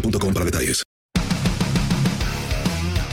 boostmobile.com 0.00 0.34
para 0.34 0.44
detalles. 0.44 0.82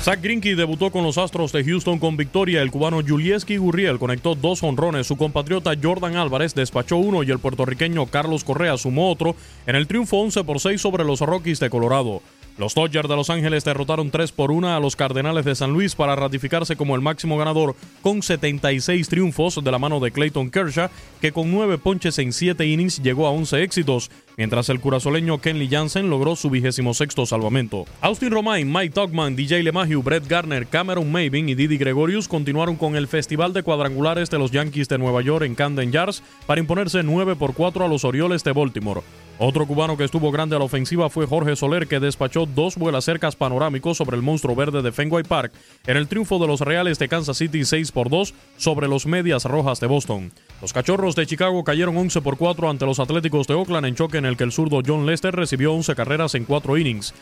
Zach 0.03 0.19
Greinke 0.21 0.53
debutó 0.57 0.91
con 0.91 1.05
los 1.05 1.17
Astros 1.17 1.53
de 1.53 1.63
Houston 1.63 1.97
con 1.97 2.17
victoria. 2.17 2.61
El 2.61 2.71
cubano 2.71 3.01
Julieski 3.01 3.55
Gurriel 3.55 3.99
conectó 3.99 4.35
dos 4.35 4.61
honrones. 4.61 5.07
Su 5.07 5.15
compatriota 5.15 5.71
Jordan 5.81 6.17
Álvarez 6.17 6.53
despachó 6.53 6.97
uno 6.97 7.23
y 7.23 7.31
el 7.31 7.39
puertorriqueño 7.39 8.07
Carlos 8.07 8.43
Correa 8.43 8.77
sumó 8.77 9.09
otro 9.09 9.37
en 9.65 9.77
el 9.77 9.87
triunfo 9.87 10.17
11 10.17 10.43
por 10.43 10.59
6 10.59 10.81
sobre 10.81 11.05
los 11.05 11.21
Rockies 11.21 11.61
de 11.61 11.69
Colorado. 11.69 12.21
Los 12.57 12.75
Dodgers 12.75 13.09
de 13.09 13.15
Los 13.15 13.31
Ángeles 13.31 13.63
derrotaron 13.63 14.11
3 14.11 14.31
por 14.31 14.51
1 14.51 14.75
a 14.75 14.79
los 14.79 14.95
Cardenales 14.95 15.43
de 15.43 15.55
San 15.55 15.73
Luis 15.73 15.95
para 15.95 16.15
ratificarse 16.15 16.75
como 16.75 16.95
el 16.95 17.01
máximo 17.01 17.35
ganador 17.35 17.75
con 18.03 18.21
76 18.21 19.09
triunfos 19.09 19.59
de 19.63 19.71
la 19.71 19.79
mano 19.79 19.99
de 19.99 20.11
Clayton 20.11 20.51
Kershaw, 20.51 20.89
que 21.19 21.31
con 21.31 21.51
9 21.51 21.79
ponches 21.79 22.19
en 22.19 22.31
7 22.31 22.63
innings 22.65 23.01
llegó 23.01 23.25
a 23.25 23.31
11 23.31 23.63
éxitos, 23.63 24.11
mientras 24.37 24.69
el 24.69 24.79
curazoleño 24.79 25.41
Kenley 25.41 25.67
Jansen 25.67 26.11
logró 26.11 26.35
su 26.35 26.51
vigésimo 26.51 26.93
sexto 26.93 27.25
salvamento. 27.25 27.85
Austin 28.01 28.29
Romain, 28.29 28.71
Mike 28.71 28.93
Togman, 28.93 29.35
DJ 29.35 29.63
LeMahieu, 29.63 30.03
Brett 30.03 30.27
Garner, 30.27 30.67
Cameron 30.67 31.11
Maven 31.11 31.49
y 31.49 31.55
Didi 31.55 31.77
Gregorius 31.77 32.27
continuaron 32.27 32.75
con 32.75 32.95
el 32.95 33.07
Festival 33.07 33.53
de 33.53 33.63
Cuadrangulares 33.63 34.29
de 34.29 34.37
los 34.37 34.51
Yankees 34.51 34.89
de 34.89 34.99
Nueva 34.99 35.21
York 35.21 35.43
en 35.45 35.55
Camden 35.55 35.91
Yards 35.91 36.21
para 36.45 36.61
imponerse 36.61 37.01
9 37.01 37.35
por 37.35 37.55
4 37.55 37.85
a 37.85 37.87
los 37.87 38.05
Orioles 38.05 38.43
de 38.43 38.51
Baltimore. 38.51 39.01
Otro 39.39 39.65
cubano 39.65 39.97
que 39.97 40.03
estuvo 40.03 40.31
grande 40.31 40.55
a 40.55 40.59
la 40.59 40.65
ofensiva 40.65 41.09
fue 41.09 41.25
Jorge 41.25 41.55
Soler, 41.55 41.87
que 41.87 41.99
despachó 41.99 42.45
dos 42.45 42.77
vuelas 42.77 43.05
cercas 43.05 43.35
panorámicos 43.35 43.97
sobre 43.97 44.15
el 44.15 44.21
monstruo 44.21 44.55
verde 44.55 44.81
de 44.81 44.91
Fenway 44.91 45.23
Park 45.23 45.51
en 45.87 45.97
el 45.97 46.07
triunfo 46.07 46.37
de 46.37 46.47
los 46.47 46.61
Reales 46.61 46.99
de 46.99 47.09
Kansas 47.09 47.37
City 47.37 47.65
6 47.65 47.91
por 47.91 48.09
2 48.09 48.33
sobre 48.57 48.87
los 48.87 49.07
Medias 49.07 49.45
Rojas 49.45 49.79
de 49.79 49.87
Boston. 49.87 50.31
Los 50.61 50.71
Cachorros 50.71 51.15
de 51.15 51.25
Chicago 51.25 51.63
cayeron 51.63 51.97
11 51.97 52.21
por 52.21 52.37
4 52.37 52.69
ante 52.69 52.85
los 52.85 52.99
Atléticos 52.99 53.47
de 53.47 53.55
Oakland 53.55 53.87
en 53.87 53.95
choque 53.95 54.17
en 54.19 54.25
el 54.25 54.37
que 54.37 54.43
el 54.43 54.51
zurdo 54.51 54.81
John 54.85 55.05
Lester 55.05 55.35
recibió 55.35 55.73
11 55.73 55.95
carreras 55.95 56.35
en 56.35 56.45
4 56.45 56.77
innings. 56.77 57.13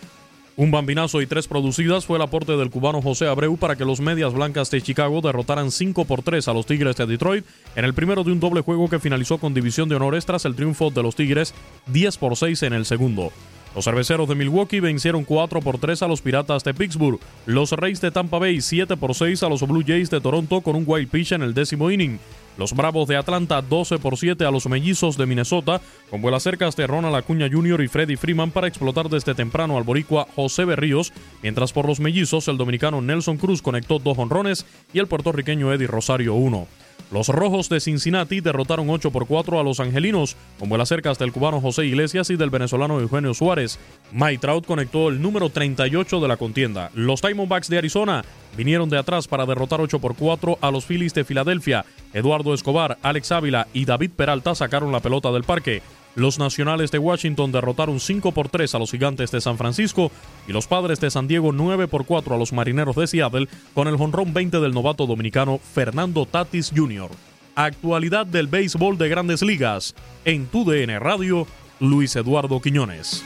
Un 0.58 0.70
bambinazo 0.70 1.22
y 1.22 1.28
tres 1.28 1.48
producidas 1.48 2.06
fue 2.06 2.18
el 2.18 2.24
aporte 2.24 2.58
del 2.58 2.70
cubano 2.70 3.02
José 3.02 3.28
Abreu 3.28 3.56
para 3.58 3.78
que 3.78 3.86
los 3.86 4.02
Medias 4.02 4.34
Blancas 4.34 4.70
de 4.70 4.82
Chicago 4.82 5.22
derrotaran 5.22 5.72
5 5.72 6.04
por 6.06 6.24
3 6.24 6.46
a 6.50 6.54
los 6.54 6.66
Tigres 6.66 6.98
de 6.98 7.06
Detroit 7.06 7.46
en 7.76 7.86
el 7.86 7.94
primero 7.94 8.26
de 8.26 8.34
un 8.34 8.42
doble 8.42 8.60
juego 8.62 8.90
que 8.90 9.00
finalizó 9.00 9.38
con 9.38 9.54
división 9.54 9.88
de 9.88 9.96
honores 9.96 10.26
tras 10.26 10.44
el 10.44 10.56
triunfo 10.56 10.92
de 10.92 11.04
los 11.04 11.16
Tigres 11.16 11.54
10 11.88 12.18
por 12.18 12.36
6 12.36 12.64
en 12.64 12.74
el 12.74 12.86
segundo. 12.86 13.32
Los 13.74 13.86
cerveceros 13.86 14.28
de 14.28 14.36
Milwaukee 14.36 14.82
vencieron 14.82 15.24
4 15.24 15.62
por 15.62 15.78
3 15.78 16.04
a 16.04 16.08
los 16.08 16.22
Piratas 16.22 16.66
de 16.66 16.74
Pittsburgh. 16.74 17.20
Los 17.46 17.72
Reyes 17.72 18.02
de 18.02 18.12
Tampa 18.12 18.38
Bay 18.38 18.60
7 18.60 18.98
por 18.98 19.16
6 19.16 19.44
a 19.44 19.50
los 19.50 19.66
Blue 19.66 19.84
Jays 19.88 20.10
de 20.10 20.20
Toronto 20.20 20.60
con 20.60 20.76
un 20.76 20.84
wild 20.86 21.10
pitch 21.10 21.32
en 21.32 21.44
el 21.44 21.54
décimo 21.54 21.90
inning. 21.90 22.20
Los 22.58 22.74
Bravos 22.74 23.08
de 23.08 23.16
Atlanta 23.16 23.62
12 23.62 23.98
por 24.00 24.18
7 24.18 24.46
a 24.46 24.52
los 24.52 24.68
Mellizos 24.68 25.18
de 25.18 25.26
Minnesota, 25.26 25.82
con 26.10 26.22
vuelas 26.22 26.44
cercas 26.44 26.76
de 26.76 26.88
Ronald 26.88 27.16
Acuña 27.16 27.50
Jr. 27.52 27.82
y 27.82 27.88
Freddie 27.88 28.18
Freeman 28.18 28.52
para 28.52 28.68
explotar 28.68 29.10
desde 29.10 29.34
temprano 29.34 29.78
al 29.78 29.84
boricua 29.84 30.28
José 30.36 30.66
Berríos, 30.66 31.14
mientras 31.42 31.74
por 31.74 31.88
los 31.88 32.00
Mellizos 32.00 32.48
el 32.48 32.58
dominicano 32.58 33.02
Nelson 33.02 33.38
Cruz 33.38 33.62
conectó 33.62 34.00
dos 34.00 34.18
honrones 34.18 34.66
y 34.94 35.00
el 35.00 35.08
puertorriqueño 35.08 35.74
Eddie 35.74 35.88
Rosario 35.88 36.36
uno. 36.36 36.68
Los 37.12 37.30
Rojos 37.30 37.70
de 37.70 37.80
Cincinnati 37.80 38.42
derrotaron 38.42 38.90
8 38.90 39.12
por 39.12 39.28
4 39.28 39.60
a 39.60 39.64
los 39.64 39.80
Angelinos, 39.80 40.36
con 40.60 40.70
vuelas 40.70 40.90
cercas 40.90 41.18
del 41.18 41.32
cubano 41.32 41.62
José 41.62 41.86
Iglesias 41.86 42.30
y 42.30 42.36
del 42.36 42.50
venezolano 42.50 43.00
Eugenio 43.00 43.34
Suárez. 43.34 43.80
Mike 44.12 44.40
Trout 44.40 44.66
conectó 44.66 45.10
el 45.10 45.22
número 45.22 45.50
38 45.50 46.20
de 46.20 46.28
la 46.28 46.38
contienda. 46.38 46.92
Los 46.94 47.22
Diamondbacks 47.22 47.70
de 47.70 47.78
Arizona 47.78 48.24
vinieron 48.56 48.90
de 48.90 48.98
atrás 48.98 49.28
para 49.28 49.46
derrotar 49.46 49.82
8 49.82 50.00
por 50.00 50.16
4 50.16 50.60
a 50.62 50.72
los 50.72 50.86
Phillies 50.86 51.14
de 51.14 51.24
Filadelfia. 51.24 51.86
Eduardo 52.14 52.54
Escobar, 52.54 52.98
Alex 53.02 53.32
Ávila 53.32 53.68
y 53.74 53.86
David 53.86 54.12
Peralta 54.16 54.56
sacaron 54.56 54.92
la 54.92 55.00
pelota 55.00 55.32
del 55.32 55.44
parque. 55.44 55.82
Los 56.16 56.40
Nacionales 56.40 56.92
de 56.92 57.00
Washington 57.00 57.52
derrotaron 57.52 58.00
5 58.00 58.34
por 58.34 58.50
3 58.50 58.76
a 58.76 58.80
los 58.80 58.92
Gigantes 58.92 59.32
de 59.32 59.40
San 59.40 59.58
Francisco 59.58 60.12
y 60.48 60.52
los 60.52 60.68
Padres 60.68 61.00
de 61.00 61.10
San 61.10 61.28
Diego 61.28 61.52
9 61.54 61.88
por 61.88 62.06
4 62.06 62.36
a 62.36 62.38
los 62.38 62.52
Marineros 62.52 62.96
de 62.96 63.08
Seattle 63.08 63.48
con 63.74 63.88
el 63.88 63.98
jonrón 63.98 64.34
20 64.34 64.60
del 64.60 64.74
novato 64.74 65.06
dominicano 65.06 65.58
Fernando 65.58 66.26
Tatis 66.26 66.72
Jr. 66.76 67.10
Actualidad 67.56 68.26
del 68.26 68.48
béisbol 68.48 68.98
de 68.98 69.10
Grandes 69.10 69.42
Ligas. 69.42 69.96
En 70.26 70.48
tu 70.48 70.66
DN 70.66 71.00
Radio, 71.00 71.48
Luis 71.80 72.16
Eduardo 72.16 72.62
Quiñones. 72.62 73.24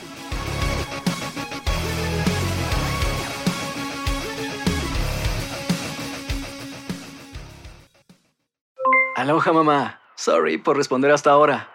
Aloha 9.15 9.53
mamá. 9.53 10.01
Sorry 10.15 10.57
por 10.57 10.77
responder 10.77 11.11
hasta 11.11 11.31
ahora. 11.31 11.74